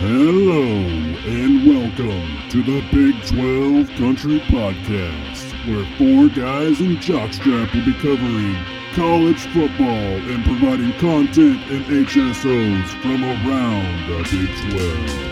[0.00, 7.84] Hello and welcome to the Big 12 Country Podcast, where four guys in jockstrap will
[7.84, 8.56] be covering
[8.94, 15.29] college football and providing content and HSOs from around the Big 12.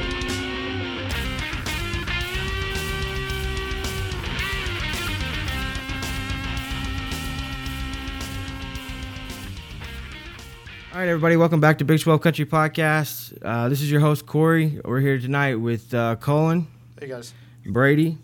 [11.08, 13.32] Right, everybody, welcome back to Big 12 Country Podcast.
[13.42, 14.78] Uh, this is your host, Corey.
[14.84, 16.66] We're here tonight with uh, Colin,
[17.00, 17.32] Hey guys.
[17.64, 18.18] Brady,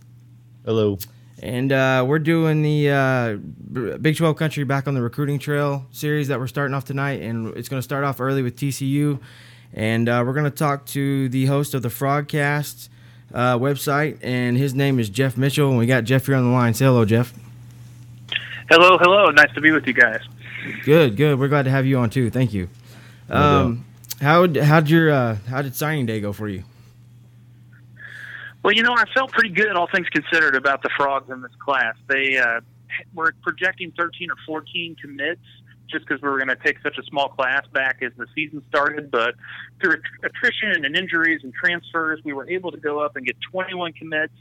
[0.67, 0.99] Hello.
[1.43, 6.29] and uh, we're doing the uh, Big 12 Country Back on the Recruiting Trail series
[6.29, 7.23] that we're starting off tonight.
[7.23, 9.19] And it's going to start off early with TCU.
[9.73, 12.91] And uh, we're going to talk to the host of the Frogcast
[13.33, 15.71] uh, website, and his name is Geoff Mitchell.
[15.71, 16.75] And we got Geoff here on the line.
[16.75, 17.33] Say hello, Geoff.
[18.69, 19.31] Hello, hello.
[19.31, 20.21] Nice to be with you guys.
[20.85, 21.39] Good, good.
[21.39, 22.31] We're glad to have you on too.
[22.31, 22.69] Thank you.
[23.29, 23.85] No Um,
[24.21, 26.65] how how'd your uh, how did signing day go for you?
[28.63, 31.53] Well, you know, I felt pretty good, all things considered, about the frogs in this
[31.63, 31.97] class.
[32.09, 32.61] They uh,
[33.13, 35.43] were projecting 13 or 14 commits
[35.91, 38.63] just because we were going to take such a small class back as the season
[38.69, 39.11] started.
[39.11, 39.35] But
[39.81, 43.93] through attrition and injuries and transfers, we were able to go up and get 21
[43.93, 44.33] commits.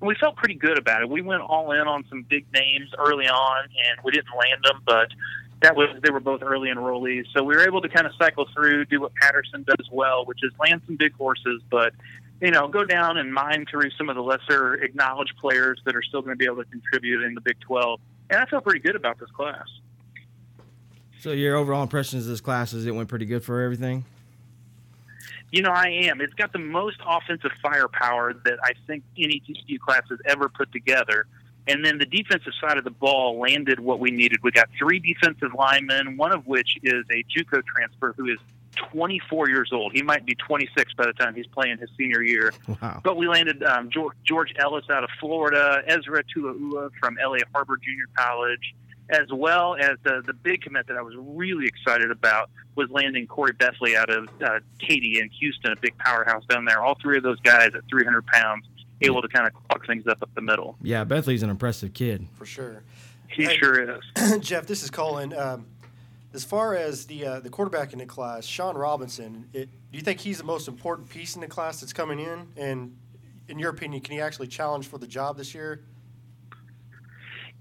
[0.00, 1.08] And we felt pretty good about it.
[1.08, 4.82] We went all in on some big names early on, and we didn't land them,
[4.84, 5.08] but
[5.62, 7.24] that was they were both early enrollees.
[7.34, 10.38] So we were able to kind of cycle through, do what Patterson does well, which
[10.42, 11.92] is land some big horses, but
[12.40, 16.02] you know, go down and mine through some of the lesser acknowledged players that are
[16.02, 18.00] still going to be able to contribute in the Big 12.
[18.30, 19.66] And I feel pretty good about this class.
[21.18, 24.06] So your overall impressions of this class is it went pretty good for everything.
[25.52, 26.20] You know, I am.
[26.20, 30.72] It's got the most offensive firepower that I think any TCU class has ever put
[30.72, 31.26] together.
[31.70, 34.42] And then the defensive side of the ball landed what we needed.
[34.42, 38.38] We got three defensive linemen, one of which is a JUCO transfer who is
[38.92, 39.92] 24 years old.
[39.92, 42.52] He might be 26 by the time he's playing his senior year.
[42.82, 43.00] Wow.
[43.04, 47.76] But we landed um, George, George Ellis out of Florida, Ezra Tuaua from LA Harbor
[47.76, 48.74] Junior College,
[49.10, 53.26] as well as the, the big commit that I was really excited about was landing
[53.26, 56.82] Corey Bethley out of uh, Katy in Houston, a big powerhouse down there.
[56.82, 58.66] All three of those guys at 300 pounds,
[59.00, 60.76] able to kind of clock things up up the middle.
[60.82, 62.26] Yeah, Bethley's an impressive kid.
[62.34, 62.82] For sure.
[63.28, 63.56] He Hey.
[63.58, 64.38] sure is.
[64.40, 65.32] Geoff, this is Colin.
[65.36, 65.66] Um,
[66.32, 70.02] as far as the uh, the quarterback in the class, Sean Robinson, it, do you
[70.04, 72.48] think he's the most important piece in the class that's coming in?
[72.56, 72.96] And
[73.48, 75.82] in your opinion, can he actually challenge for the job this year?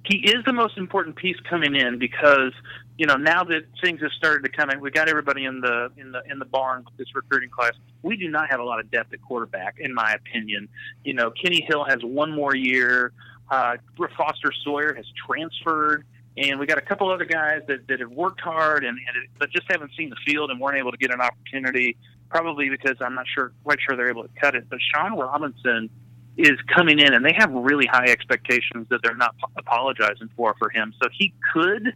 [0.05, 2.53] He is the most important piece coming in because
[2.97, 5.91] you know now that things have started to kind of we got everybody in the
[5.97, 7.73] in the in the barn with this recruiting class.
[8.01, 10.69] We do not have a lot of depth at quarterback in my opinion.
[11.03, 13.11] You know kenny hill has one more year.
[13.51, 13.77] Uh
[14.17, 16.05] foster sawyer has transferred
[16.37, 19.49] and we got a couple other guys that, that have worked hard and, and but
[19.51, 21.97] just haven't seen the field and weren't able to get an opportunity
[22.29, 24.69] probably because i'm not sure quite sure they're able to cut it.
[24.69, 25.89] But sean robinson
[26.39, 30.69] is coming in and they have really high expectations that they're not apologizing for for
[30.69, 30.93] him.
[31.01, 31.93] So he could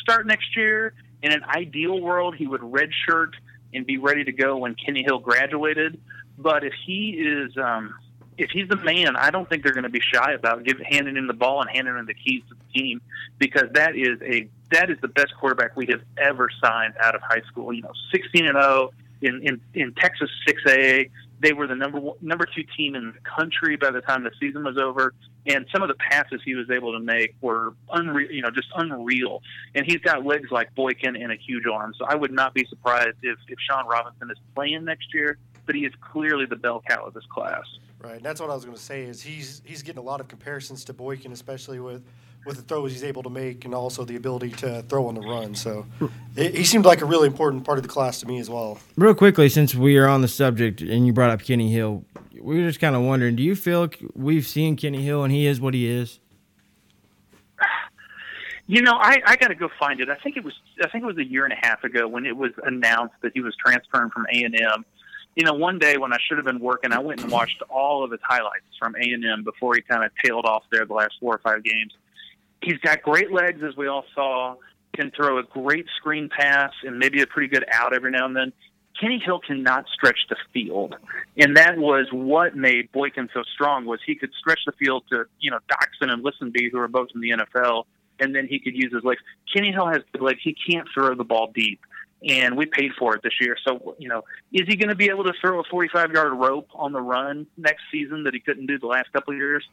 [0.00, 0.94] start next year.
[1.22, 3.32] In an ideal world, he would redshirt
[3.74, 6.00] and be ready to go when Kenny Hill graduated.
[6.38, 7.94] But if he is, um,
[8.38, 11.16] if he's the man, I don't think they're going to be shy about giving handing
[11.16, 13.00] him the ball and handing him the keys to the team
[13.38, 17.20] because that is a that is the best quarterback we have ever signed out of
[17.22, 17.72] high school.
[17.72, 21.10] You know, sixteen and zero in in in Texas six A
[21.42, 24.30] they were the number one, number two team in the country by the time the
[24.40, 25.12] season was over,
[25.46, 28.68] and some of the passes he was able to make were unreal, you know, just
[28.76, 29.42] unreal.
[29.74, 32.64] And he's got legs like Boykin and a huge arm, so I would not be
[32.66, 35.36] surprised if if Sean Robinson is playing next year.
[35.64, 37.64] But he is clearly the bell cow of this class.
[38.00, 38.16] Right.
[38.16, 40.26] And that's what I was going to say is he's he's getting a lot of
[40.26, 42.04] comparisons to Boykin, especially with
[42.44, 45.20] with the throws he's able to make and also the ability to throw on the
[45.20, 45.54] run.
[45.54, 45.86] So
[46.34, 48.78] he he seemed like a really important part of the class to me as well.
[48.96, 52.04] Real quickly, since we are on the subject and you brought up Kenny Hill,
[52.40, 55.46] we were just kind of wondering: Do you feel we've seen Kenny Hill and he
[55.46, 56.18] is what he is?
[58.68, 60.08] You know, I, I got to go find it.
[60.08, 62.24] I think it was I think it was a year and a half ago when
[62.24, 64.84] it was announced that he was transferring from A and M.
[65.34, 68.04] You know, one day when I should have been working, I went and watched all
[68.04, 70.92] of his highlights from A and M before he kind of tailed off there the
[70.92, 71.92] last four or five games.
[72.62, 74.56] He's got great legs, as we all saw.
[74.94, 78.36] Can throw a great screen pass and maybe a pretty good out every now and
[78.36, 78.52] then.
[79.00, 80.94] Kenny Hill cannot stretch the field,
[81.36, 83.86] and that was what made Boykin so strong.
[83.86, 87.08] Was he could stretch the field to you know Doctson and Listenbee, who are both
[87.14, 87.84] in the NFL,
[88.20, 89.20] and then he could use his legs.
[89.52, 90.40] Kenny Hill has good legs.
[90.42, 91.80] He can't throw the ball deep,
[92.28, 93.56] and we paid for it this year.
[93.66, 94.22] So you know,
[94.52, 97.46] is he going to be able to throw a 45 yard rope on the run
[97.56, 99.64] next season that he couldn't do the last couple of years?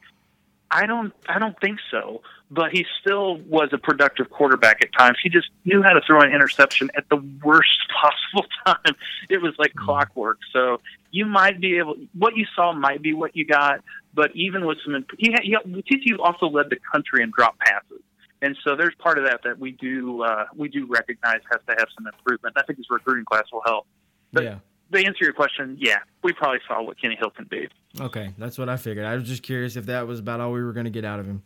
[0.70, 2.22] I don't I don't think so.
[2.52, 5.18] But he still was a productive quarterback at times.
[5.22, 7.78] He just knew how to throw an interception at the worst
[8.34, 8.96] possible time.
[9.28, 10.38] It was like clockwork.
[10.52, 10.80] So
[11.12, 11.94] you might be able.
[12.18, 13.80] What you saw might be what you got.
[14.12, 18.02] But even with some, he, he TCU also led the country in drop passes.
[18.42, 21.74] And so there's part of that that we do uh, we do recognize has to
[21.78, 22.56] have some improvement.
[22.56, 23.86] I think his recruiting class will help.
[24.32, 24.58] But yeah.
[24.92, 27.68] to answer your question, yeah, we probably saw what Kenny Hill can be.
[27.98, 29.04] Okay, that's what I figured.
[29.04, 31.18] I was just curious if that was about all we were going to get out
[31.18, 31.42] of him.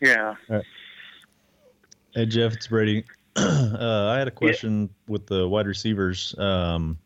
[0.00, 0.34] Yeah.
[2.14, 3.04] Hey Geoff, it's Brady.
[3.36, 6.34] uh, I had a question with the wide receivers.
[6.38, 6.98] Um,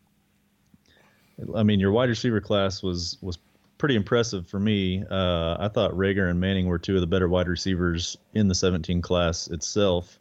[1.54, 3.38] I mean, your wide receiver class was was
[3.78, 5.04] pretty impressive for me.
[5.10, 8.54] Uh, I thought Reagor and Manning were two of the better wide receivers in the
[8.54, 10.18] 17 class itself.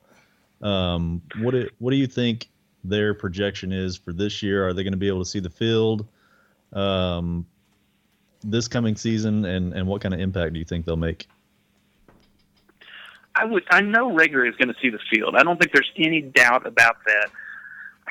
[0.62, 2.50] Um, what do, what do you think
[2.84, 4.66] their projection is for this year?
[4.66, 6.08] Are they going to be able to see the field
[6.72, 7.46] um,
[8.44, 11.28] this coming season, and and what kind of impact do you think they'll make?
[13.36, 13.64] I would.
[13.70, 15.36] I know Reagor is going to see the field.
[15.36, 17.30] I don't think there's any doubt about that.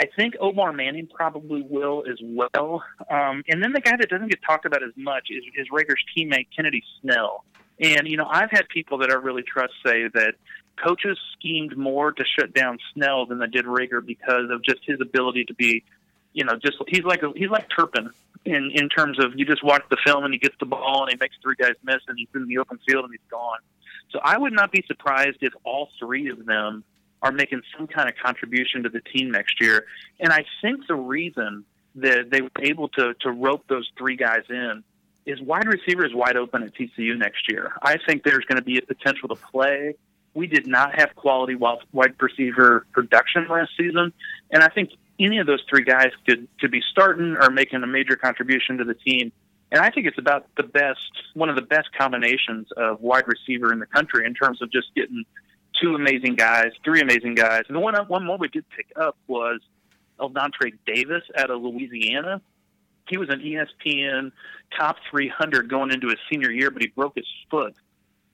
[0.00, 2.84] I think Omar Manning probably will as well.
[3.10, 6.02] Um, and then the guy that doesn't get talked about as much is, is Reagor's
[6.16, 7.44] teammate Kennedy Snell.
[7.80, 10.34] And you know, I've had people that I really trust say that
[10.82, 15.00] coaches schemed more to shut down Snell than they did Reagor because of just his
[15.00, 15.84] ability to be,
[16.32, 18.10] you know, just he's like a, he's like Turpin
[18.44, 21.10] in in terms of you just watch the film and he gets the ball and
[21.10, 23.58] he makes three guys miss and he's in the open field and he's gone.
[24.10, 26.84] So I would not be surprised if all three of them
[27.22, 29.86] are making some kind of contribution to the team next year.
[30.20, 31.64] And I think the reason
[31.96, 34.84] that they were able to to rope those three guys in
[35.26, 37.72] is wide receiver is wide open at TCU next year.
[37.82, 39.94] I think there's going to be a potential to play.
[40.34, 44.12] We did not have quality wide receiver production last season,
[44.50, 47.86] and I think any of those three guys could could be starting or making a
[47.86, 49.32] major contribution to the team.
[49.70, 53.72] And I think it's about the best, one of the best combinations of wide receiver
[53.72, 55.24] in the country in terms of just getting
[55.80, 57.62] two amazing guys, three amazing guys.
[57.68, 59.60] And the one one more we did pick up was
[60.18, 62.40] Eldontre Davis out of Louisiana.
[63.08, 64.32] He was an ESPN
[64.78, 67.74] top 300 going into his senior year, but he broke his foot,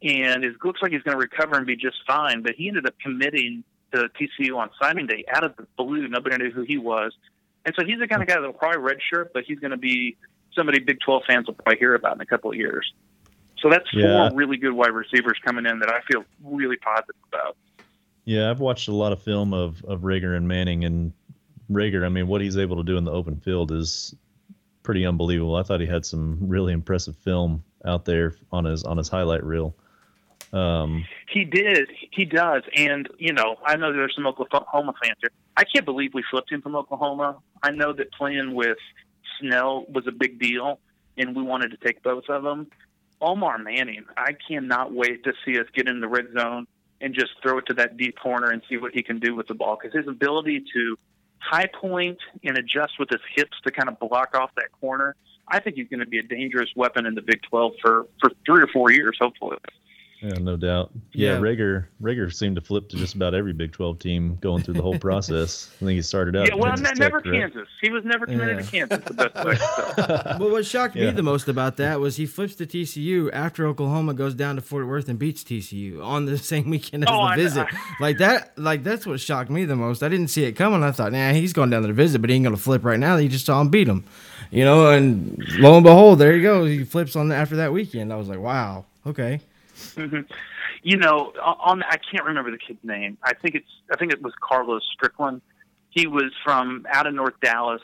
[0.03, 2.43] and it looks like he's going to recover and be just fine.
[2.43, 3.63] But he ended up committing
[3.95, 6.07] to TCU on signing day out of the blue.
[6.09, 7.13] Nobody knew who he was,
[7.65, 9.77] and so he's the kind of guy that will probably redshirt, but he's going to
[9.77, 10.17] be
[10.55, 12.93] somebody Big 12 fans will probably hear about in a couple of years.
[13.61, 14.29] So that's Yeah.
[14.29, 17.57] four really good wide receivers coming in that I feel really positive about.
[18.25, 21.13] Yeah, I've watched a lot of film of of Reagor and Manning, and
[21.71, 22.05] Reagor.
[22.05, 24.15] I mean, what he's able to do in the open field is
[24.83, 25.57] pretty unbelievable.
[25.57, 29.45] I thought he had some really impressive film out there on his on his highlight
[29.45, 29.75] reel.
[30.55, 31.89] Um, He did.
[32.13, 32.63] He does.
[32.77, 35.31] And, you know, I know there's some Oklahoma fans here.
[35.57, 37.39] I can't believe we flipped him from Oklahoma.
[37.63, 38.79] I know that playing with
[39.41, 40.79] Snell was a big deal,
[41.17, 42.69] and we wanted to take both of them.
[43.21, 46.67] Omar Manning, I cannot wait to see us get in the red zone
[47.01, 49.49] and just throw it to that deep corner and see what he can do with
[49.49, 49.79] the ball.
[49.81, 50.97] Because his ability to
[51.39, 55.15] high point and adjust with his hips to kind of block off that corner,
[55.49, 58.31] I think he's going to be a dangerous weapon in the Big 12 for, for
[58.47, 59.59] three or four years, hopefully.
[60.25, 60.91] Yeah, no doubt.
[61.13, 61.39] Yeah, Yeah.
[61.39, 64.81] Reagor Reagor seemed to flip to just about every Big 12 team going through the
[64.83, 65.69] whole process.
[65.77, 66.49] I think he started out.
[66.49, 67.55] Yeah, well, Kansas ne- never Tech, correct?
[67.55, 67.69] Kansas.
[67.83, 68.87] He was never committed Yeah.
[68.87, 69.05] to Kansas.
[69.05, 69.57] The best way.
[69.57, 70.37] So.
[70.39, 71.07] But what shocked Yeah.
[71.07, 74.63] me the most about that was he flips to TCU after Oklahoma goes down to
[74.63, 77.67] Fort Worth and beats TCU on the same weekend as Oh, the I- visit.
[78.01, 80.03] like that, like that's what shocked me the most.
[80.03, 80.83] I didn't see it coming.
[80.83, 82.99] I thought, nah, he's going down there to visit, but he ain't gonna flip right
[82.99, 83.17] now.
[83.17, 84.05] You just saw him beat him,
[84.51, 84.89] you know.
[84.91, 86.65] And lo and behold, there you go.
[86.65, 88.11] He flips on the, after that weekend.
[88.13, 89.41] I was like, wow, okay.
[89.75, 90.21] Mm-hmm.
[90.83, 93.19] you know, on I can't remember the kid's name.
[93.23, 95.43] I think it's I think it was Carlos Strickland.
[95.91, 97.83] He was from out of North Dallas,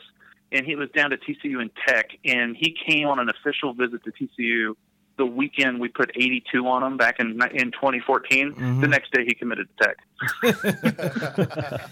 [0.51, 4.03] and he was down to TCU and Tech, and he came on an official visit
[4.03, 4.75] to TCU
[5.17, 8.49] the weekend we put 82 on him back in in 2014.
[8.49, 8.89] The mm-hmm.
[8.89, 9.97] next day he committed to Tech.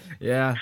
[0.20, 0.54] Yeah,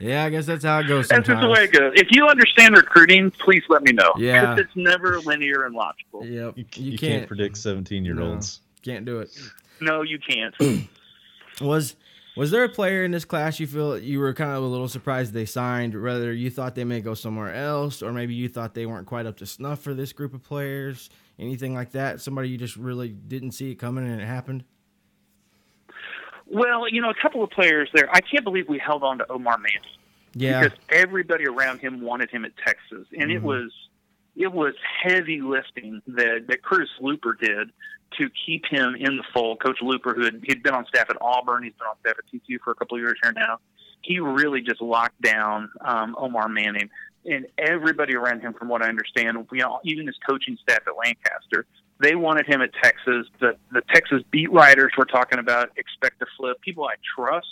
[0.00, 0.24] yeah.
[0.24, 1.08] I guess that's how it goes.
[1.08, 1.92] That's just the way it goes.
[1.96, 4.12] If you understand recruiting, please let me know.
[4.18, 4.56] Yeah.
[4.58, 6.24] it's never linear and logical.
[6.24, 8.60] Yep, You, you, you can't, can't predict 17 year olds.
[8.82, 9.30] can't do it.
[9.80, 10.54] No, you can't.
[11.60, 11.96] Was
[12.36, 14.88] was there a player in this class you feel you were kind of a little
[14.88, 16.00] surprised they signed?
[16.00, 19.24] Whether you thought they may go somewhere else, or maybe you thought they weren't quite
[19.24, 22.20] up to snuff for this group of players, anything like that?
[22.20, 24.64] Somebody you just really didn't see it coming and it happened.
[26.46, 28.08] Well, you know, a couple of players there.
[28.12, 29.80] I can't believe we held on to Omar Manning.
[30.34, 33.72] Yeah, because everybody around him wanted him at Texas, and it was
[34.36, 37.70] it was heavy lifting that that Curtis Luper did
[38.18, 39.60] to keep him in the fold.
[39.60, 42.24] Coach Luper, who had he'd been on staff at Auburn, he's been on staff at
[42.32, 43.58] TCU for a couple of years here now.
[44.02, 46.90] He really just locked down um, Omar Manning,
[47.24, 50.96] and everybody around him, from what I understand, you know, even his coaching staff at
[50.96, 51.66] Lancaster,
[51.98, 53.26] They wanted him at Texas.
[53.40, 56.60] The the Texas beat writers were talking about expect to flip.
[56.60, 57.46] People I trust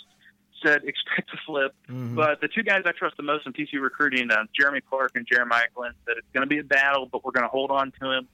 [0.63, 1.73] said expect to flip.
[1.89, 2.15] Mhm.
[2.15, 5.25] But the two guys I trust the most in TCU recruiting, uh, Jeremy Clark and
[5.27, 7.91] Jeremiah Glenn, said it's going to be a battle, but we're going to hold on
[8.01, 8.27] to him.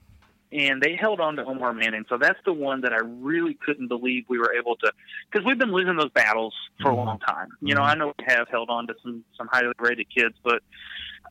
[0.52, 2.04] And they held on to Omar Manning.
[2.10, 4.92] So that's the one that I really couldn't believe we were able to,
[5.30, 6.52] because we've been losing those battles
[6.82, 7.48] for a long time.
[7.62, 10.62] You know, I know we have held on to some some highly rated kids, but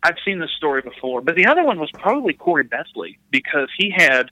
[0.02, 1.22] I've seen this story before.
[1.22, 4.32] But the other one was probably Corey Bethley because he had,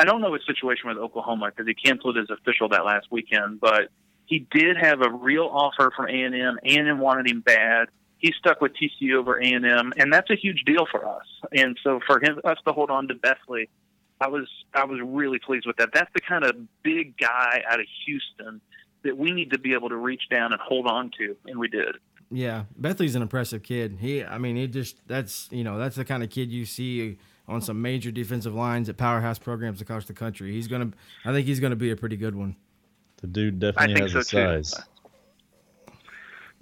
[0.00, 3.60] I don't know his situation with Oklahoma because he canceled his official that last weekend,
[3.60, 3.90] but
[4.24, 6.58] he did have a real offer from A and M.
[6.64, 7.88] A and M wanted him bad.
[8.16, 11.26] He stuck with TCU over A and M, and that's a huge deal for us.
[11.52, 13.68] And so for him, us to hold on to Bethley,
[14.22, 15.90] I was I was really pleased with that.
[15.92, 18.62] That's the kind of big guy out of Houston
[19.02, 21.68] that we need to be able to reach down and hold on to, and we
[21.68, 21.96] did.
[22.30, 23.98] Yeah, Bethley's an impressive kid.
[24.00, 27.18] He, I mean, he just that's you know that's the kind of kid you see
[27.50, 30.52] on some major defensive lines at powerhouse programs across the country.
[30.52, 30.90] He's gonna,
[31.24, 32.56] I think he's gonna be a pretty good one.
[33.20, 34.24] The dude I definitely think has so, the
[34.56, 34.62] too.
[34.64, 34.74] size.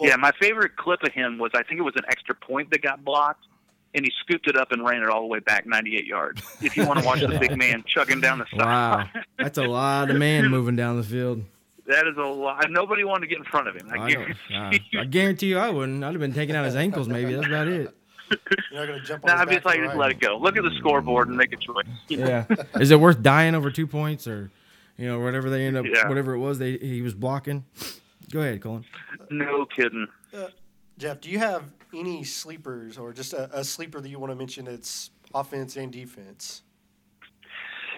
[0.00, 2.82] yeah, my favorite clip of him was I think it was an extra point that
[2.82, 3.46] got blocked,
[3.94, 6.42] and he scooped it up and ran it all the way back 98 yards.
[6.62, 9.64] If you want to watch the big man chugging down the Wow, side, that's a
[9.64, 11.44] lot of man moving down the field.
[11.86, 12.70] that is a lot.
[12.70, 13.88] Nobody wanted to get in front of him.
[13.90, 14.34] I, I, guarantee.
[14.50, 16.02] don't, uh, I guarantee you, I wouldn't.
[16.04, 17.08] I'd have been taking out his ankles.
[17.08, 17.94] Maybe that's about it.
[18.30, 20.20] You're not going to jump on Nah, his I'd back just like, just let it
[20.20, 20.38] go.
[20.38, 21.84] Look at the scoreboard and make a choice.
[22.08, 22.26] You know?
[22.50, 22.64] Yeah.
[22.80, 24.50] Is it worth dying over two points or,
[24.96, 26.08] you know, whatever they end up, Yeah.
[26.08, 27.64] whatever it was they he was blocking?
[28.30, 28.84] Go ahead, Colin.
[29.30, 30.06] No kidding.
[30.36, 30.48] Uh,
[30.98, 34.36] Geoff, do you have any sleepers or just a, a sleeper that you want to
[34.36, 36.62] mention that's offense and defense?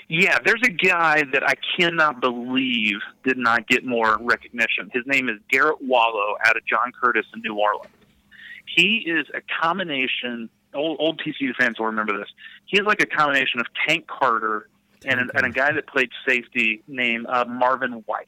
[0.09, 4.91] Yeah, there's a guy that I cannot believe did not get more recognition.
[4.93, 7.93] His name is Garrett Wallow out of John Curtis in New Orleans.
[8.75, 10.49] He is a combination.
[10.75, 12.29] Old, old TCU fans will remember this.
[12.67, 14.69] He is like a combination of Tank Carter
[15.05, 18.27] and, an, and a guy that played safety named uh, Marvin White.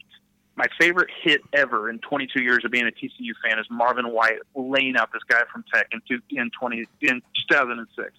[0.56, 4.38] My favorite hit ever in 22 years of being a TCU fan is Marvin White
[4.54, 8.10] laying out this guy from Tech in, two, in 20 in 2006.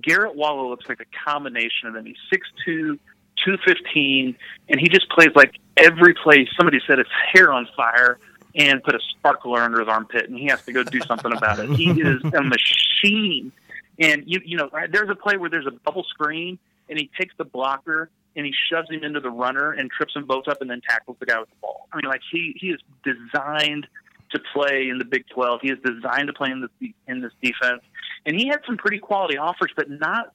[0.00, 2.06] Garrett Wallow looks like a combination of them.
[2.06, 2.98] He's 6'2",
[3.44, 4.36] 215,
[4.68, 6.48] and he just plays like every play.
[6.56, 8.18] Somebody said it's hair on fire
[8.56, 11.58] and put a sparkler under his armpit, and he has to go do something about
[11.58, 11.70] it.
[11.70, 13.52] He is a machine.
[13.98, 16.58] And you you know, there's a play where there's a bubble screen,
[16.88, 20.26] and he takes the blocker and he shoves him into the runner and trips them
[20.26, 21.88] both up, and then tackles the guy with the ball.
[21.92, 23.86] I mean, like he he is designed
[24.30, 25.60] to play in the Big 12.
[25.62, 27.82] He is designed to play in this in this defense,
[28.26, 30.32] and he had some pretty quality offers, but not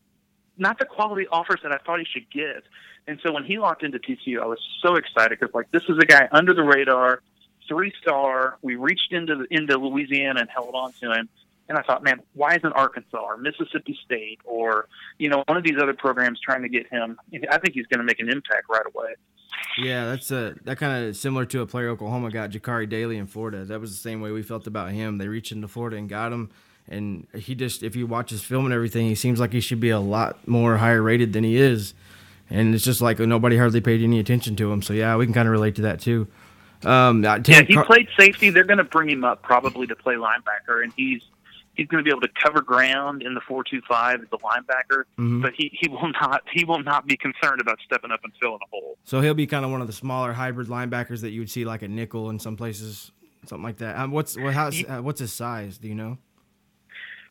[0.58, 2.64] not the quality offers that I thought he should get.
[3.08, 5.98] And so when he locked into TCU, I was so excited because like this is
[5.98, 7.22] a guy under the radar,
[7.72, 8.58] three star.
[8.62, 11.30] We reached into into Louisiana and held on to him.
[11.70, 14.88] And I thought, man, why isn't Arkansas or Mississippi State or
[15.18, 17.18] you know one of these other programs trying to get him?
[17.50, 19.14] I think he's going to make an impact right away.
[19.78, 23.26] Yeah, that's a that kind of similar to a player Oklahoma got, Jakari Daly in
[23.26, 23.64] Florida.
[23.64, 25.18] That was the same way we felt about him.
[25.18, 26.50] They reached into Florida and got him,
[26.90, 29.80] and he just if you watch his film and everything, he seems like he should
[29.80, 31.94] be a lot more higher rated than he is.
[32.50, 34.82] And it's just like nobody hardly paid any attention to him.
[34.82, 36.28] So yeah, we can kind of relate to that too.
[36.86, 38.50] Um, Yeah, he Car- played safety.
[38.50, 41.22] They're going to bring him up probably to play linebacker, and he's
[41.76, 44.38] he's going to be able to cover ground in the four two five as a
[44.38, 45.04] linebacker.
[45.18, 45.42] Mhm.
[45.42, 48.60] But he, he will not he will not be concerned about stepping up and filling
[48.62, 48.98] a hole.
[49.04, 51.66] So he'll be kind of one of the smaller hybrid linebackers that you would see
[51.66, 53.12] like a nickel in some places,
[53.46, 53.98] something like that.
[53.98, 55.78] Um, what's what, how's, uh, what's his size?
[55.78, 56.18] Do you know?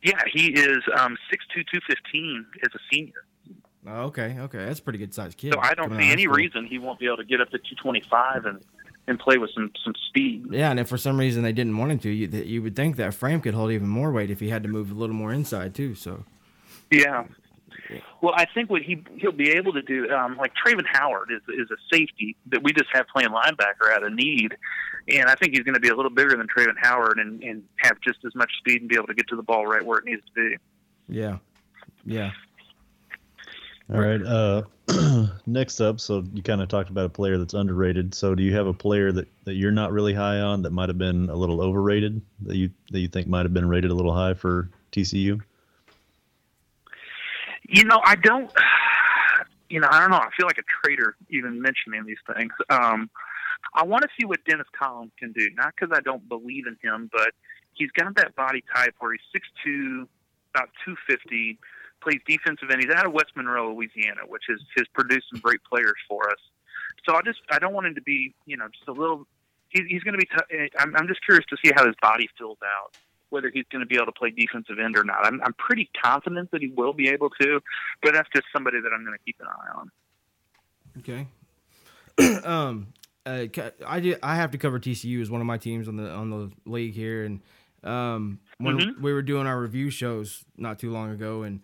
[0.03, 3.25] Yeah, he is um, six two two fifteen as a senior.
[3.87, 5.53] Oh, okay, okay, that's a pretty good sized kid.
[5.53, 6.35] So I don't see any school.
[6.35, 8.59] reason he won't be able to get up to two twenty five and
[9.07, 10.47] and play with some some speed.
[10.51, 12.95] Yeah, and if for some reason they didn't want him to, you, you would think
[12.97, 15.33] that frame could hold even more weight if he had to move a little more
[15.33, 15.95] inside too.
[15.95, 16.23] So
[16.89, 17.25] Yeah.
[18.21, 21.41] Well, I think what he he'll be able to do, um, like Travin Howard is
[21.49, 24.55] is a safety that we just have playing linebacker out of need,
[25.09, 27.63] and I think he's going to be a little bigger than Travin Howard and and
[27.79, 29.97] have just as much speed and be able to get to the ball right where
[29.97, 30.57] it needs to be.
[31.09, 31.37] yeah,
[32.05, 32.31] yeah.
[33.93, 34.21] All right.
[34.21, 34.63] Uh,
[35.45, 38.15] next up, so you kind of talked about a player that's underrated.
[38.15, 40.87] So do you have a player that, that you're not really high on that might
[40.87, 43.93] have been a little overrated that you that you think might have been rated a
[43.93, 45.41] little high for TCU?
[47.67, 48.51] You know, I don't.
[49.69, 50.17] You know, I don't know.
[50.17, 52.51] I feel like a traitor even mentioning these things.
[52.69, 53.09] Um,
[53.73, 55.47] I want to see what Dennis Collins can do.
[55.55, 57.31] Not because I don't believe in him, but
[57.71, 60.09] he's got that body type where he's six two,
[60.53, 61.57] about two fifty,
[62.01, 62.81] plays defensive end.
[62.83, 66.39] He's out of West Monroe, Louisiana, which has has produced some great players for us.
[67.07, 69.27] So I just I don't want him to be you know just a little.
[69.69, 70.25] He's, he's going to be.
[70.25, 72.95] T- I'm, I'm just curious to see how his body fills out
[73.29, 75.25] whether he's going to be able to play defensive end or not.
[75.25, 77.61] I'm, I'm pretty confident that he will be able to,
[78.03, 79.91] but that's just somebody that I'm going to keep an eye on.
[80.99, 81.27] Okay.
[82.45, 82.87] um,
[83.25, 83.45] uh,
[83.87, 84.15] I do.
[84.21, 86.93] I have to cover TCU as one of my teams on the on the league
[86.93, 87.39] here, and
[87.83, 89.01] um, when Mhm.
[89.01, 91.61] we were doing our review shows not too long ago, and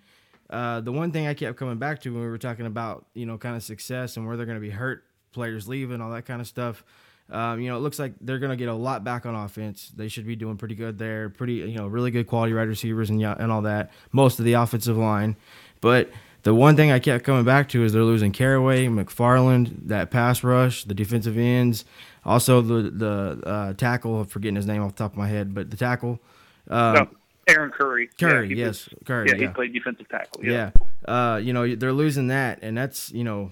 [0.50, 3.26] uh, the one thing I kept coming back to when we were talking about you
[3.26, 6.26] know kind of success and where they're going to be hurt, players leaving, all that
[6.26, 6.84] kind of stuff.
[7.30, 9.92] Um, you know, it looks like they're going to get a lot back on offense.
[9.94, 11.30] They should be doing pretty good there.
[11.30, 13.92] Pretty, you know, really good quality wide receivers and and all that.
[14.12, 15.36] Most of the offensive line,
[15.82, 16.10] but
[16.44, 20.46] the one thing I kept coming back to is they're losing Carraway, McFarland, that pass
[20.46, 21.84] rush, the defensive ends,
[22.24, 24.22] also the the uh, tackle.
[24.22, 26.22] I'm forgetting his name off the top of my head, but the tackle.
[26.70, 27.10] Um, no,
[27.48, 28.10] Aaron Curry.
[28.20, 29.48] Curry, Yeah, yes, Curry, yeah, yeah.
[29.48, 30.44] he played defensive tackle.
[30.46, 30.72] Yeah.
[31.06, 33.52] Uh, you know, they're losing that, and that's you know,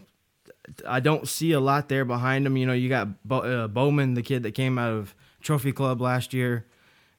[0.88, 2.58] I don't see a lot there behind them.
[2.58, 6.02] You know, you got Bo- uh, Bowman, the kid that came out of Trophy Club
[6.02, 6.66] last year.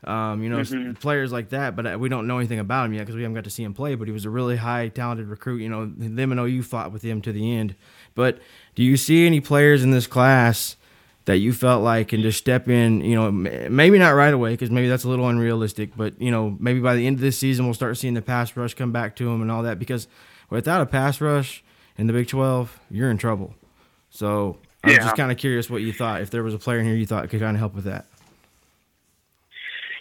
[0.04, 1.00] Um, you know, Mhm.
[1.00, 3.35] players like that, but uh, we don't know anything about him yet because we haven't
[3.35, 3.95] got to see him play.
[3.95, 5.62] But he was a really high talented recruit.
[5.62, 7.75] You know, them and OU fought with him to the end.
[8.14, 8.38] But
[8.75, 10.76] do you see any players in this class
[11.26, 13.00] that you felt like and just step in?
[13.02, 15.97] You know, maybe not right away because maybe that's a little unrealistic.
[15.97, 18.56] But you know, maybe by the end of this season we'll start seeing the pass
[18.56, 19.78] rush come back to him and all that.
[19.78, 20.09] Because
[20.50, 21.62] without a pass rush
[21.99, 23.54] in the Big Twelve, you're in trouble.
[24.11, 25.02] So I was Yeah.
[25.02, 26.23] just kind of curious what you thought.
[26.23, 28.06] If there was a player in here you thought could kind of help with that.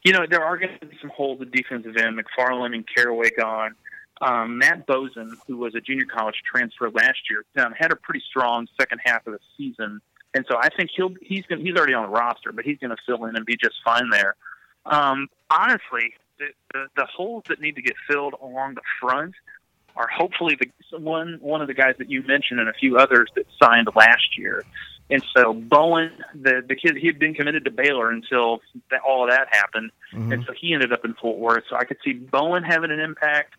[0.03, 2.17] You know, there are going to be some holes at the defensive end.
[2.19, 3.73] McFarland and Carraway gone.
[4.21, 8.21] Um, Mat Boesen, who was a junior college transfer last year, um, had a pretty
[8.29, 9.99] strong second half of the season,
[10.35, 12.91] and so I think he'll he's gonna, he's already on the roster, but he's going
[12.91, 14.35] to fill in and be just fine there.
[14.85, 19.33] Um, honestly, the, the the holes that need to get filled along the front
[19.95, 23.29] are hopefully the one one of the guys that you mentioned and a few others
[23.35, 24.63] that signed last year.
[25.09, 28.61] And so Bowen, the the kid, he had been committed to Baylor until
[28.91, 30.33] that, all of that happened, Mhm.
[30.33, 31.63] and so he ended up in Fort Worth.
[31.69, 33.53] So I could see Bowen having an impact.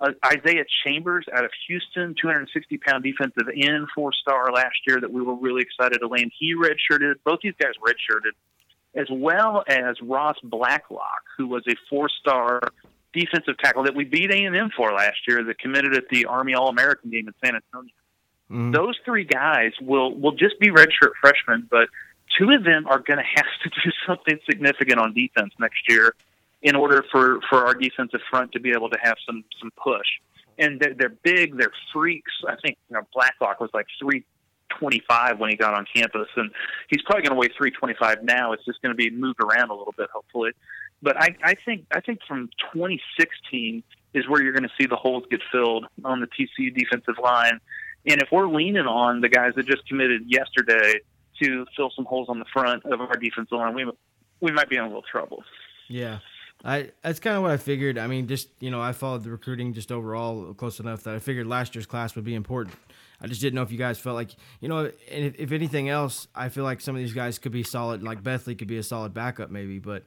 [0.00, 5.12] Uh, Isaiah Chambers out of Houston, 260 pound defensive end, four star last year that
[5.12, 6.32] we were really excited to land.
[6.38, 7.16] He redshirted.
[7.24, 8.32] Both these guys redshirted,
[8.94, 12.60] as well as Ross Blacklock, who was a four star
[13.12, 16.68] defensive tackle that we beat A&M for last year that committed at the Army All
[16.68, 17.92] American game in San Antonio
[18.50, 18.72] Mhm.
[18.74, 21.88] those three guys will will just be redshirt freshmen, but
[22.36, 26.14] two of them are going to have to do something significant on defense next year
[26.62, 30.06] in order for for our defensive front to be able to have some some push.
[30.58, 32.32] And they're, they're big, they're freaks.
[32.46, 34.24] I think you know Blacklock was like three
[34.78, 36.50] twenty five when he got on campus, and
[36.88, 38.52] he's probably going to weigh three twenty five now.
[38.52, 40.52] It's just going to be moved around a little bit, hopefully.
[41.02, 44.96] But I, I think I think from 2016 is where you're going to see the
[44.96, 47.60] holes get filled on the TCU defensive line.
[48.06, 51.00] And if we're leaning on the guys that just committed yesterday
[51.42, 53.90] to fill some holes on the front of our defensive line, we
[54.40, 55.42] we might be in a little trouble.
[55.88, 56.18] Yeah.
[56.64, 57.98] I that's kind of what I figured.
[57.98, 61.18] I mean, just you know, I followed the recruiting just overall close enough that I
[61.18, 62.76] figured last year's class would be important.
[63.22, 65.88] I just didn't know if you guys felt like you know, and if, if anything
[65.88, 68.02] else, I feel like some of these guys could be solid.
[68.02, 69.78] Like Bethley could be a solid backup, maybe.
[69.78, 70.04] But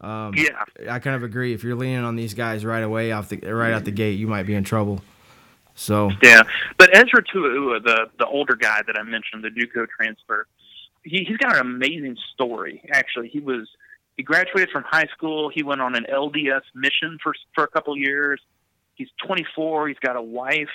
[0.00, 0.64] um, Yeah.
[0.90, 1.52] I kind of agree.
[1.52, 4.26] If you're leaning on these guys right away off the right out the gate, you
[4.26, 5.02] might be in trouble.
[5.74, 6.42] So Yeah,
[6.78, 10.46] but Ezra Tuaua, the the older guy that I mentioned, the JUCO transfer,
[11.02, 12.82] he he's got an amazing story.
[12.92, 13.68] Actually, he was
[14.16, 15.48] he graduated from high school.
[15.48, 18.40] He went on an LDS mission for for a couple years.
[18.94, 19.88] He's 24.
[19.88, 20.68] He's got a wife.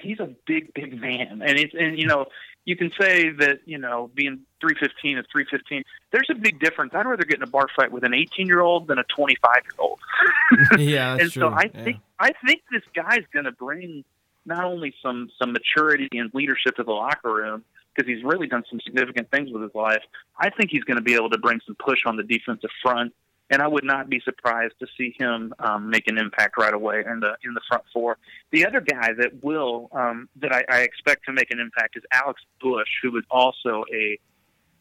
[0.00, 2.26] He's a big, big man, and it's and you know
[2.64, 5.84] you can say that you know being 315 is 315.
[6.10, 6.92] There's a big difference.
[6.94, 9.50] I'd rather get in a bar fight with an 18 year old than a 25
[9.64, 10.00] year old.
[10.78, 11.42] yeah, that's and true.
[11.42, 11.84] so I Yeah.
[11.84, 14.04] think I think this guy's going to bring
[14.46, 17.62] not only some some maturity and leadership to the locker room
[17.94, 20.02] because he's really done some significant things with his life.
[20.38, 23.12] I think he's going to be able to bring some push on the defensive front,
[23.50, 27.04] and I would not be surprised to see him um, make an impact right away
[27.06, 28.18] in the in the front four.
[28.50, 32.02] The other guy that will um, that I, I expect to make an impact is
[32.12, 34.18] Alex Bush, who was also a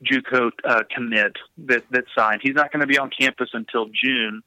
[0.03, 2.41] JUCO uh, commit that that signed.
[2.43, 4.41] He's not going to be on campus until June,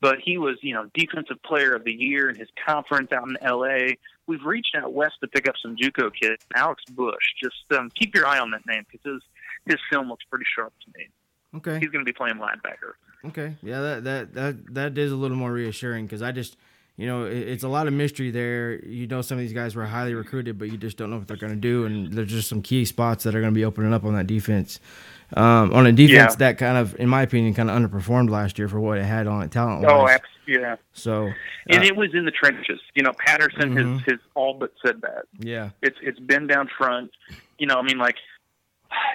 [0.00, 3.36] but he was you know defensive player of the year in his conference out in
[3.40, 3.98] L.A.
[4.26, 6.44] We've reached out west to pick up some JUCO kids.
[6.54, 9.22] Alex Bush, just um, keep your eye on that name because his
[9.66, 11.08] his film looks pretty sharp to me.
[11.56, 11.78] okay.
[11.80, 12.94] He's going to be playing linebacker.
[13.24, 16.56] Okay, yeah, that that that that is a little more reassuring because I just,
[16.96, 18.84] you know, it, it's a lot of mystery there.
[18.84, 21.26] You know, some of these guys were highly recruited, but you just don't know what
[21.28, 23.64] they're going to do, and there's just some key spots that are going to be
[23.64, 24.78] opening up on that defense.
[25.34, 26.36] Um, on a defense Yeah.
[26.50, 29.26] that kind of, in my opinion, kind of underperformed last year for what it had
[29.26, 30.16] on it talent Oh, wise.
[30.16, 30.76] abs- yeah.
[30.92, 31.30] so,
[31.70, 32.78] And uh, it was in the trenches.
[32.94, 33.94] You know, Patterson Mhm.
[33.94, 35.24] has, has all but said that.
[35.38, 37.12] yeah, It's it's been down front.
[37.58, 38.16] You know, I mean, like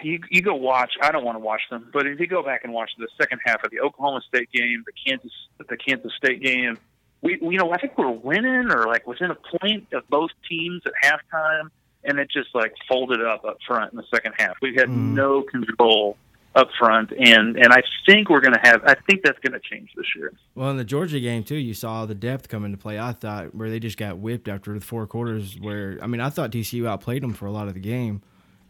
[0.01, 0.93] you you go watch.
[1.03, 3.39] I don't want to watch them, but if you go back and watch the second
[3.45, 5.31] half of the Oklahoma State game, the Kansas
[5.69, 6.79] the Kansas State game,
[7.21, 10.81] we, you know I think we're winning or like within a point of both teams
[10.85, 11.69] at halftime,
[12.03, 14.55] and it just like folded up up front in the second half.
[14.61, 15.13] We had Mm.
[15.13, 16.17] no control
[16.55, 18.83] up front, and and I think we're going to have.
[18.83, 20.33] I think that's going to change this year.
[20.55, 22.97] Well, in the Georgia game too, you saw the depth come into play.
[22.99, 25.57] I thought where they just got whipped after the four quarters.
[25.59, 28.21] Where I mean, I thought TCU outplayed them for a lot of the game,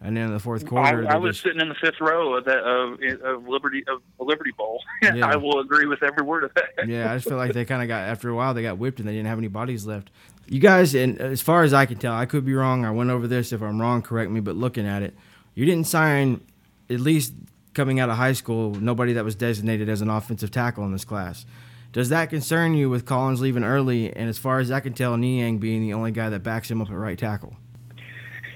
[0.01, 2.35] and then in the fourth quarter, I they was just, sitting in the fifth row
[2.35, 4.81] of that of, of Liberty of Liberty Bowl.
[5.01, 5.27] Yeah.
[5.27, 6.87] I will agree with every word of that.
[6.87, 8.99] yeah, I just feel like they kind of got after a while they got whipped
[8.99, 10.09] and they didn't have any bodies left.
[10.47, 12.83] You guys, and as far as I can tell, I could be wrong.
[12.83, 13.53] I went over this.
[13.53, 14.39] If I'm wrong, correct me.
[14.39, 15.15] But looking at it,
[15.55, 16.41] you didn't sign
[16.89, 17.33] at least
[17.73, 21.05] coming out of high school nobody that was designated as an offensive tackle in this
[21.05, 21.45] class.
[21.93, 24.11] Does that concern you with Collins leaving early?
[24.13, 26.81] And as far as I can tell, Niang being the only guy that backs him
[26.81, 27.55] up at right tackle.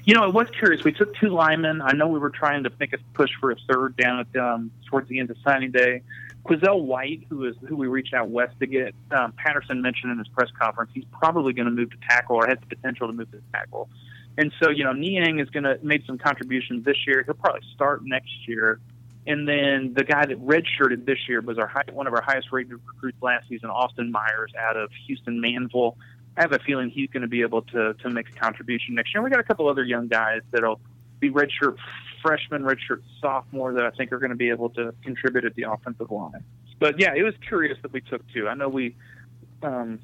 [0.04, 0.84] You know, I was curious.
[0.84, 1.82] We took two linemen.
[1.82, 4.72] I know we were trying to make a push for a third down at um,
[4.88, 6.02] towards the end of signing day.
[6.44, 10.18] Quizell White, who is who we reached out west to get, um, Patterson mentioned in
[10.18, 13.14] his press conference, he's probably going to move to tackle or has the potential to
[13.14, 13.90] move to tackle.
[14.38, 17.22] And so, you know, Niang is going to make some contributions this year.
[17.24, 18.80] He'll probably start next year.
[19.28, 22.52] And then the guy that redshirted this year was our high, one of our highest
[22.52, 25.96] rated recruits last season, Austin Myers, out of Houston Manvel.
[26.38, 29.14] I have a feeling he's going to be able to to make a contribution next
[29.14, 29.22] year.
[29.22, 30.80] We got a couple other young guys that'll
[31.20, 31.78] be redshirt
[32.22, 35.64] freshmen, redshirt sophomore that I think are going to be able to contribute at the
[35.64, 36.44] offensive line.
[36.80, 38.48] But yeah, it was curious that we took two.
[38.48, 38.96] I know we,
[39.62, 40.00] um,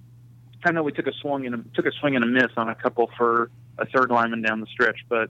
[0.63, 2.69] I know we took a swing and a, took a swing and a miss on
[2.69, 5.29] a couple for a third lineman down the stretch, but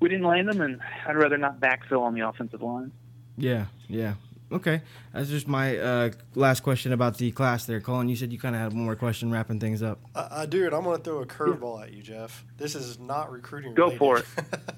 [0.00, 2.92] we didn't land them, and I'd rather not backfill on the offensive line.
[3.36, 4.14] Yeah, yeah.
[4.54, 8.08] Okay, that's just my uh, last question about the class there, Colin.
[8.08, 9.98] You said you kind of had one more question wrapping things up.
[10.14, 12.44] I, I do, and I'm going to throw a curveball at you, Geoff.
[12.56, 13.74] This is not recruiting.
[13.74, 13.98] Go related.
[13.98, 14.24] for it.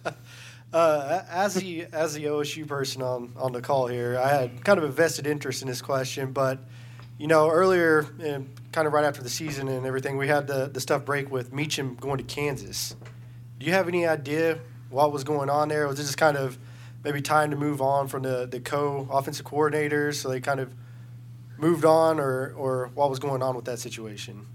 [0.73, 4.79] uh, as the as the OSU person on on the call here, I had kind
[4.79, 6.59] of a vested interest in this question, but
[7.19, 10.71] you know, earlier, and kind of right after the season and everything, we had the
[10.73, 12.97] the stuff break with Meacham going to Kansas.
[13.59, 14.59] Do you have any idea
[14.89, 15.87] what was going on there?
[15.87, 16.59] Was it just kind of
[17.05, 20.75] maybe time to move on from the the co offensive coordinators, so they kind of
[21.59, 24.47] moved on, or or what was going on with that situation?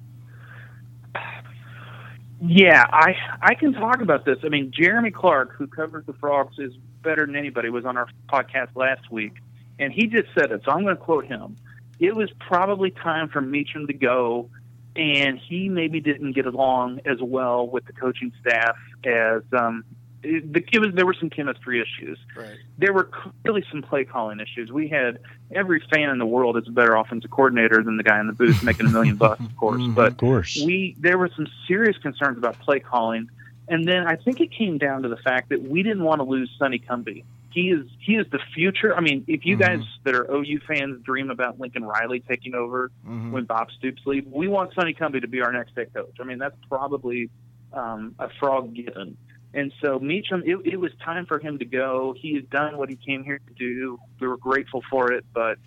[2.44, 4.40] Yeah, I I can talk about this.
[4.44, 6.74] I mean, Jeremy Clark, who covers the Frogs, is
[7.04, 7.70] better than anybody.
[7.70, 9.34] Was on our podcast last week,
[9.78, 10.62] and he just said it.
[10.66, 11.56] So I'm going to quote him.
[12.00, 14.50] It was probably time for Meacham to go,
[14.96, 18.76] and he maybe didn't get along as well with the coaching staff
[19.06, 19.84] as um,
[20.22, 20.94] the, it was.
[20.94, 22.58] There were some chemistry issues Right.
[22.78, 23.06] there were
[23.44, 24.72] clearly some play calling issues.
[24.72, 25.20] We had
[25.52, 28.34] every fan in the world is a better offensive coordinator than the guy in the
[28.34, 29.82] booth making a million bucks, of course.
[29.82, 29.96] Mhm.
[29.96, 30.62] But Of course.
[30.66, 33.30] we there were some serious concerns about play calling,
[33.68, 36.24] and then I think it came down to the fact that we didn't want to
[36.24, 37.24] lose Sonny Cumbie.
[37.52, 38.96] He is he is the future.
[38.96, 39.60] I mean, if you Mhm.
[39.60, 43.32] guys that are OU fans dream about Lincoln Riley taking over Mhm.
[43.32, 46.16] when Bob Stoops leaves, we want Sonny Cumbie to be our next head coach.
[46.20, 47.30] I mean, that's probably
[47.74, 49.16] um, a frog given.
[49.54, 52.16] And so Meacham, it, it was time for him to go.
[52.18, 54.00] He had done what he came here to do.
[54.20, 55.58] We were grateful for it, but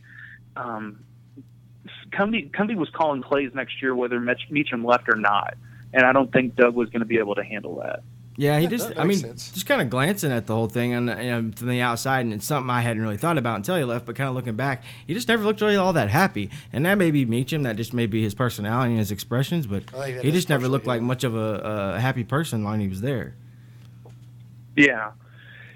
[0.57, 1.05] um,
[2.13, 4.19] Cumbie, Cumbie was calling plays next year whether
[4.51, 5.55] Meacham left or not,
[5.93, 8.03] and I don't think Doug was going to be able to handle that.
[8.37, 9.53] Yeah, he Yeah, just, that I mean, sense.
[9.53, 12.33] just kind of glancing at the whole thing and you know, from the outside, and
[12.33, 14.83] it's something I hadn't really thought about until he left, but kind of looking back,
[15.07, 16.51] he just never looked really all that happy.
[16.73, 19.85] And that may be Meacham, that just may be his personality and his expressions, but
[19.95, 22.89] I think he just never looked like much of a, a happy person when he
[22.89, 23.35] was there.
[24.77, 25.13] Yeah,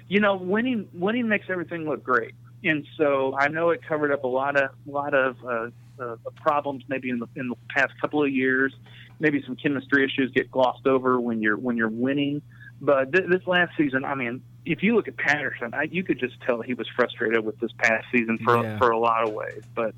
[0.07, 2.33] you know, winning winning makes everything look great,
[2.63, 5.69] and so I know it covered up a lot of a lot of uh,
[6.03, 8.73] uh, problems maybe in the in the past couple of years.
[9.21, 12.41] Maybe some chemistry issues get glossed over when you're when you're winning.
[12.81, 16.17] But th- this last season, I mean, if you look at Patterson, I, you could
[16.19, 18.77] just tell he was frustrated with this past season for Yeah.
[18.77, 19.63] for a lot of ways.
[19.75, 19.93] But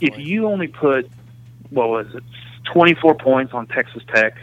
[0.00, 1.10] if you only put
[1.70, 2.22] what was it,
[2.72, 4.36] 24 points on Texas Tech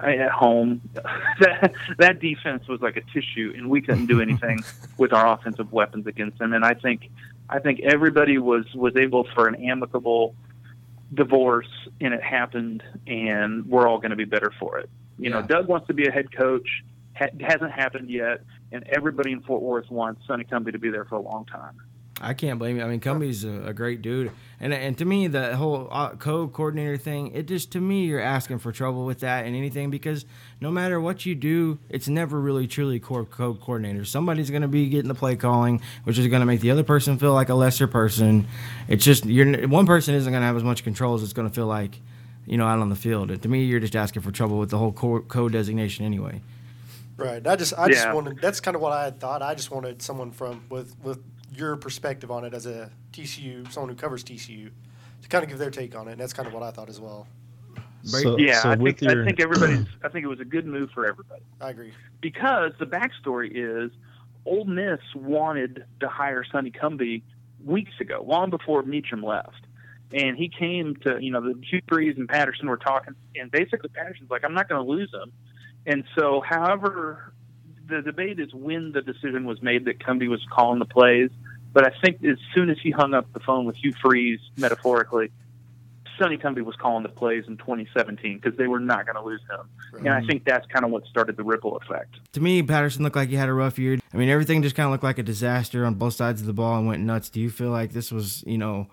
[0.00, 0.80] at home,
[1.40, 4.60] that that defense was like a tissue, and we couldn't do anything
[4.98, 6.52] with our offensive weapons against them.
[6.52, 7.10] And I think
[7.48, 10.34] I think everybody was was able for an amicable
[11.12, 11.68] divorce,
[12.00, 14.90] and it happened, and we're all going to be better for it.
[15.18, 16.68] You know, Doug wants to be a head coach.
[17.16, 21.04] Ha- hasn't happened yet, and everybody in Fort Worth wants Sonny Cumbie to be there
[21.04, 21.80] for a long time.
[22.24, 22.82] I can't blame you.
[22.82, 26.96] I mean, Cumbie's a, a great dude, and and to me, the whole uh, co-coordinator
[26.96, 30.24] thing, it just to me, you're asking for trouble with that and anything because
[30.60, 34.04] no matter what you do, it's never really truly core co-coordinator.
[34.04, 36.84] Somebody's going to be getting the play calling, which is going to make the other
[36.84, 38.46] person feel like a lesser person.
[38.88, 41.48] It's just you're one person isn't going to have as much control as it's going
[41.48, 42.00] to feel like,
[42.46, 43.30] you know, out on the field.
[43.30, 46.40] And to me, you're just asking for trouble with the whole co- co-designation anyway.
[47.16, 47.46] Right.
[47.46, 49.42] I just I just wanted that's kind of what I had thought.
[49.42, 51.22] I just wanted someone from with with
[51.56, 54.70] your perspective on it as a TCU, someone who covers TCU,
[55.22, 56.12] to kind of give their take on it.
[56.12, 57.26] And that's kind of what I thought as well.
[58.04, 59.86] So, yeah, so I think your, I think everybody's.
[60.02, 61.92] I think it was a good move for everybody I agree.
[62.20, 63.92] because the backstory is,
[64.44, 67.22] Ole Miss wanted to hire Sonny Cumbie
[67.64, 69.66] weeks ago, long before Meacham left,
[70.12, 73.88] and he came to you know the Hugh Freeze and Patterson were talking, and basically
[73.88, 75.32] Patterson's like, I'm not going to lose him,
[75.86, 77.32] and so however,
[77.88, 81.30] the debate is when the decision was made that Cumbie was calling the plays,
[81.74, 85.30] but I think as soon as he hung up the phone with Hugh Freeze, metaphorically.
[86.16, 89.40] Sonny Cumbie was calling the plays in 2017 because they were not going to lose
[89.50, 89.68] him.
[90.06, 92.14] And I think that's kind of what started the ripple effect.
[92.34, 93.98] To me, Patterson looked like he had a rough year.
[94.12, 96.52] I mean, everything just kind of looked like a disaster on both sides of the
[96.52, 97.30] ball and went nuts.
[97.30, 98.86] Do you feel like this was, you know,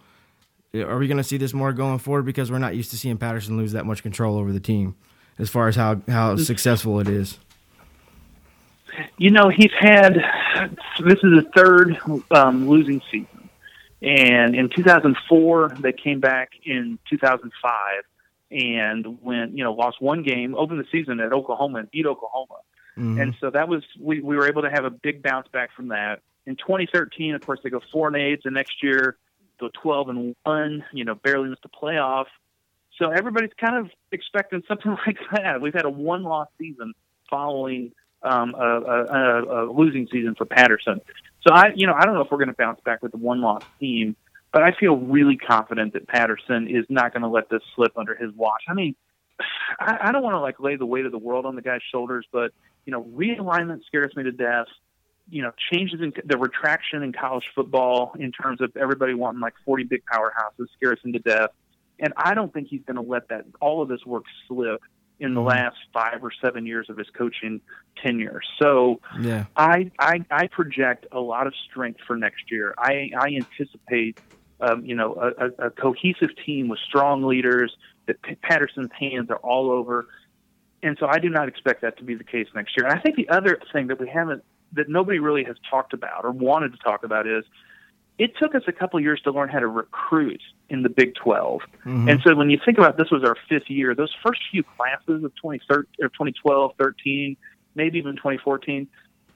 [0.73, 3.17] are we going to see this more going forward because we're not used to seeing
[3.17, 4.95] Patterson lose that much control over the team
[5.37, 6.39] as far as how how mm.
[6.39, 7.37] successful it is?
[9.17, 10.15] You know, he's had
[10.99, 11.97] this is the third
[12.31, 13.49] um, losing season,
[14.01, 18.03] and in 2004 they came back in 2005
[18.51, 22.55] and went you know lost one game, opened the season at Oklahoma and beat Oklahoma,
[22.97, 23.21] Mhm.
[23.21, 25.89] and so that was we we were able to have a big bounce back from
[25.89, 26.21] that.
[26.45, 28.41] In 2013, of course, they go four and eight.
[28.43, 29.15] The next year,
[29.59, 30.83] go 12 and one.
[30.91, 32.25] You know, barely missed the playoff.
[32.97, 35.61] So everybody's kind of expecting something like that.
[35.61, 36.93] We've had a one-loss season
[37.29, 41.01] following um, a, a, a, a losing season for Patterson.
[41.47, 43.17] So I, you know, I don't know if we're going to bounce back with the
[43.17, 44.15] one-loss team,
[44.51, 48.15] but I feel really confident that Patterson is not going to let this slip under
[48.15, 48.63] his watch.
[48.67, 48.95] I mean,
[49.79, 51.81] I, I don't want to like lay the weight of the world on the guy's
[51.91, 52.51] shoulders, but
[52.85, 54.67] you know, realignment scares me to death.
[55.29, 59.53] You know, changes in the retraction in college football in terms of everybody wanting like
[59.65, 61.51] 40 big powerhouses scares him to death.
[61.99, 64.81] And I don't think he's going to let that all of this work slip
[65.21, 65.45] in the Mhm.
[65.45, 67.61] last five or seven years of his coaching
[67.97, 68.41] tenure.
[68.59, 69.45] So Yeah.
[69.55, 72.73] I, I I project a lot of strength for next year.
[72.77, 74.17] I I anticipate
[74.59, 77.75] um, you know a, a, a cohesive team with strong leaders
[78.07, 80.07] that P- Patterson's hands are all over,
[80.81, 82.87] and so I do not expect that to be the case next year.
[82.87, 86.25] And I think the other thing that we haven't that nobody really has talked about
[86.25, 87.43] or wanted to talk about is
[88.17, 91.61] it took us a couple years to learn how to recruit in the Big 12.
[91.85, 92.09] Mhm.
[92.09, 95.23] And so when you think about this was our fifth year, those first few classes
[95.23, 97.37] of 2012, 13,
[97.75, 98.87] maybe even 2014,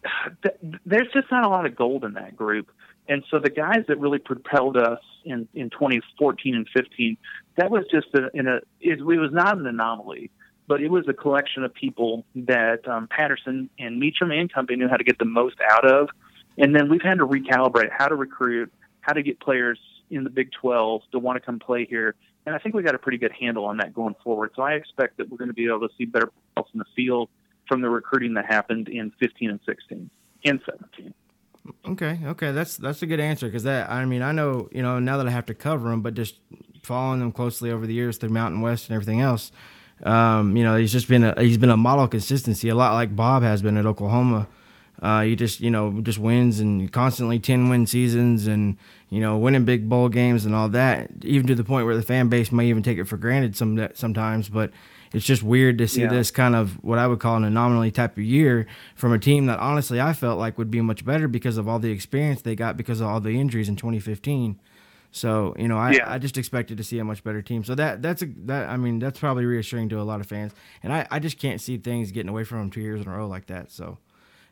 [0.41, 2.71] th- there's just not a lot of gold in that group.
[3.07, 7.17] And so the guys that really propelled us in, in 2014 and 15,
[7.57, 10.31] that was just a, in a it, it was not an anomaly,
[10.67, 14.87] but it was a collection of people that um, Patterson and Meacham and company knew
[14.87, 16.09] how to get the most out of.
[16.57, 18.71] And then we've had to recalibrate how to recruit,
[19.01, 19.77] how to get players
[20.09, 22.15] in the Big 12 to want to come play here.
[22.45, 24.51] And I think we got a pretty good handle on that going forward.
[24.55, 26.85] So I expect that we're going to be able to see better results in the
[26.95, 27.29] field
[27.67, 30.09] from the recruiting that happened in 15 and 16
[30.45, 31.13] and 17.
[31.87, 34.99] Okay, okay, that's that's a good answer because that I mean I know you know
[34.99, 36.35] now that I have to cover them, but just
[36.83, 39.51] following them closely over the years through Mountain West and everything else,
[40.03, 43.15] um, you know he's just been a he's been a model consistency, a lot like
[43.15, 44.47] Bob has been at Oklahoma.
[45.01, 48.77] Uh, he just you know just wins and constantly ten win seasons and
[49.09, 52.01] you know winning big bowl games and all that, even to the point where the
[52.01, 54.71] fan base may even take it for granted some sometimes, but.
[55.13, 56.09] It's just weird to see Yeah.
[56.09, 59.45] this kind of what I would call an anomaly type of year from a team
[59.45, 62.53] that honestly I felt like would be much better because of all the experience they
[62.53, 64.59] got because of all the injuries in 2015.
[65.11, 66.11] So you know, I, Yeah.
[66.11, 67.63] I just expected to see a much better team.
[67.63, 70.51] So that that's a that I mean that's probably reassuring to a lot of fans,
[70.83, 73.15] and I, I just can't see things getting away from them two years in a
[73.15, 73.71] row like that.
[73.71, 73.99] So,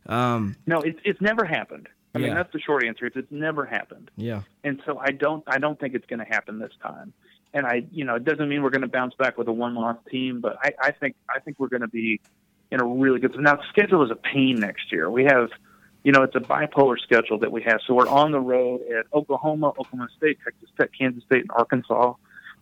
[0.08, 1.88] um, No, it's it's never happened.
[2.16, 2.28] I Yeah.
[2.28, 3.06] mean, that's the short answer.
[3.08, 4.12] It's, it's never happened.
[4.16, 7.14] yeah, and so I don't I don't think it's going to happen this time.
[7.54, 9.76] And I you know it doesn't mean we're going to bounce back with a one
[9.76, 12.20] loss team, but I, I think I think we're going to be
[12.72, 13.36] in a really good.
[13.40, 15.10] Now the schedule is a pain next year.
[15.10, 15.50] We have
[16.04, 17.80] you know it's a bipolar schedule that we have.
[17.88, 22.14] So we're on the road at Oklahoma, Oklahoma State, Texas Tech, Kansas State, and Arkansas.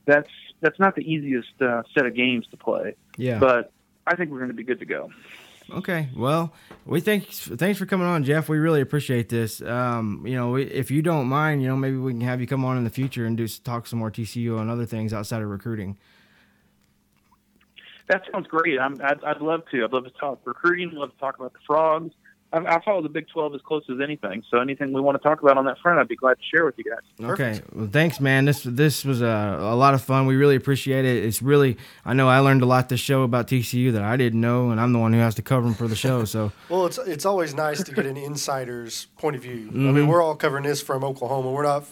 [0.05, 0.29] That's
[0.61, 3.39] that's not the easiest uh, set of games to play, yeah.
[3.39, 3.71] but
[4.05, 5.09] I think we're going to be good to go.
[5.73, 6.53] Okay, well,
[6.85, 8.49] we thanks thanks for coming on, Geoff.
[8.49, 9.61] We really appreciate this.
[9.61, 12.65] Um, you know, if you don't mind, you know, maybe we can have you come
[12.65, 15.47] on in the future and do talk some more TCU on other things outside of
[15.47, 15.97] recruiting.
[18.07, 18.77] That sounds great.
[18.77, 19.85] I'd, I'd love to.
[19.85, 20.91] I'd love to talk recruiting.
[20.91, 22.13] Love to talk about the frogs.
[22.53, 24.43] I, I follow the Big 12 as close as anything.
[24.49, 26.65] So anything we want to talk about on that front, I'd be glad to share
[26.65, 27.29] with you guys.
[27.31, 28.45] Okay, well, thanks, man.
[28.45, 30.25] This this was a, a lot of fun.
[30.25, 31.23] We really appreciate it.
[31.23, 34.41] It's really I know I learned a lot this show about TCU that I didn't
[34.41, 36.25] know, and I'm the one who has to cover them for the show.
[36.25, 39.69] So Well, it's it's always nice to get an insider's point of view.
[39.69, 39.93] I Mhm.
[39.93, 41.51] mean, we're all covering this from Oklahoma.
[41.51, 41.85] We're not.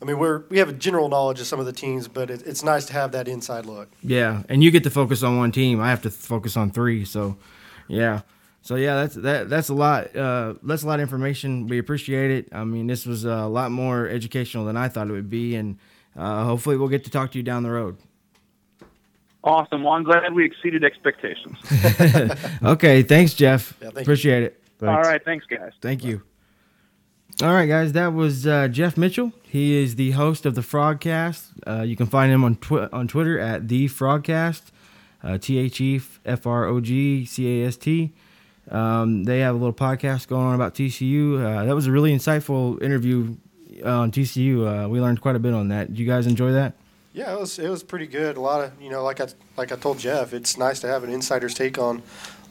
[0.00, 2.42] I mean, we're we have a general knowledge of some of the teams, but it,
[2.46, 3.88] it's nice to have that inside look.
[4.02, 5.80] yeah, and you get to focus on one team.
[5.80, 7.04] I have to focus on three.
[7.04, 7.36] So
[7.88, 8.20] yeah.
[8.66, 9.48] So yeah, that's that.
[9.48, 10.16] That's a lot.
[10.16, 11.68] Uh, that's a lot of information.
[11.68, 12.48] We appreciate it.
[12.50, 15.78] I mean, this was a lot more educational than I thought it would be, and
[16.16, 17.96] uh, hopefully, we'll get to talk to you down the road.
[19.44, 19.84] Awesome.
[19.84, 21.56] Well, I'm glad we exceeded expectations.
[22.64, 23.78] okay, thanks, Geoff.
[23.80, 24.02] Yeah, thank you.
[24.02, 24.60] Appreciate it.
[24.82, 25.24] All right.
[25.24, 25.70] Thanks, guys.
[25.80, 26.22] Thank you.
[27.40, 29.30] All right, guys, that was uh, Geoff Mitchell.
[29.44, 31.52] He is the host of the Frogcast.
[31.64, 34.62] Uh, you can find him on twi- on Twitter at the Frogcast,
[35.22, 38.12] uh, T H E F R O G C A S T.
[38.70, 41.40] Um, they have a little podcast going on about TCU.
[41.40, 43.36] Uh, that was a really insightful interview
[43.84, 44.84] uh, on TCU.
[44.84, 45.88] Uh, we learned quite a bit on that.
[45.88, 46.74] Did you guys enjoy that?
[47.12, 48.36] Yeah, it was it was pretty good.
[48.36, 51.02] A lot of you know, like I like I told Geoff, it's nice to have
[51.02, 52.02] an insider's take on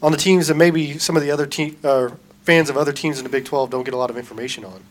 [0.02, 2.10] on the teams that maybe some of the other team uh,
[2.44, 4.84] fans of other teams in the Big Twelve don't get a lot of information on.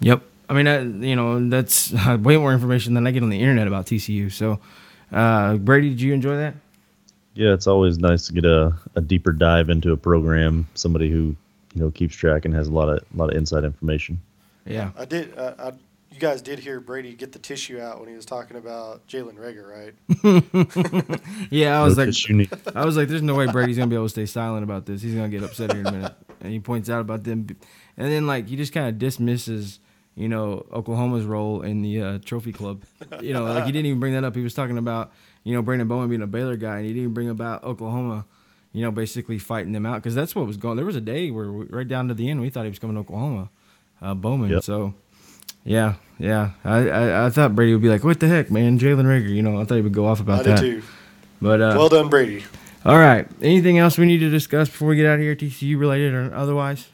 [0.00, 0.22] Yep.
[0.48, 3.66] I mean, uh, you know, that's way more information than I get on the internet
[3.66, 4.32] about TCU.
[4.32, 4.60] So,
[5.12, 6.54] uh, Brady, did you enjoy that?
[7.38, 10.66] Yeah, it's always nice to get a, a deeper dive into a program.
[10.74, 11.36] Somebody who
[11.72, 14.20] you know keeps track and has a lot of a lot of inside information.
[14.66, 14.90] Yeah.
[14.98, 15.38] I did.
[15.38, 15.72] Uh, I,
[16.10, 19.36] you guys did hear Brady get the tissue out when he was talking about Jalen
[19.36, 21.20] Reagor, right?
[21.50, 24.06] Yeah, I was No like, I was like, there's no way Brady's gonna be able
[24.06, 25.00] to stay silent about this.
[25.00, 26.14] He's gonna get upset here in a minute.
[26.40, 27.46] And he points out about them,
[27.96, 29.78] and then like he just kind of dismisses,
[30.18, 32.82] you know, Oklahoma's role in the uh, trophy club.
[33.22, 34.34] You know, like he didn't even bring that up.
[34.34, 35.12] He was talking about,
[35.44, 38.26] you know, Brandon Bowman being a Baylor guy, and he didn't even bring about Oklahoma.
[38.72, 40.76] You know, basically fighting them out because that's what was going.
[40.76, 42.78] There was a day where we, right down to the end we thought he was
[42.78, 43.48] coming to Oklahoma,
[44.02, 44.50] uh, Bowman.
[44.50, 44.62] Yep.
[44.64, 44.92] So,
[45.64, 46.50] yeah, yeah.
[46.64, 49.30] I, I I thought Brady would be like, what the heck, man, Jalen Reagor.
[49.30, 50.60] You know, I thought he would go off about I did that.
[50.60, 50.82] too.
[51.40, 52.44] But uh, Well done, Brady.
[52.84, 53.26] all right.
[53.40, 56.34] Anything else we need to discuss before we get out of here, TCU related or
[56.34, 56.88] otherwise?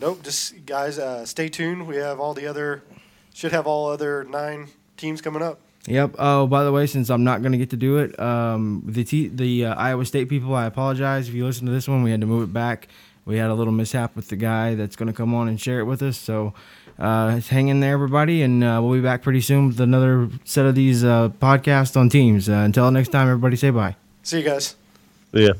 [0.00, 0.22] Nope.
[0.22, 1.86] Just guys, uh, stay tuned.
[1.86, 2.82] We have all the other
[3.34, 5.60] should have all other nine teams coming up.
[5.86, 6.14] Yep.
[6.18, 9.04] Oh, by the way, since I'm not going to get to do it, um, the
[9.04, 12.02] T- the uh, Iowa State people, I apologize if you listen to this one.
[12.02, 12.88] We had to move it back.
[13.26, 15.80] We had a little mishap with the guy that's going to come on and share
[15.80, 16.16] it with us.
[16.16, 16.54] So
[16.98, 20.64] uh, hang in there, everybody, and uh, we'll be back pretty soon with another set
[20.64, 22.48] of these uh, podcasts on teams.
[22.48, 23.96] Uh, until next time, everybody, say bye.
[24.22, 24.76] See you guys.
[25.32, 25.52] Yeah.